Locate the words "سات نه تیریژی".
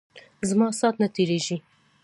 0.79-1.57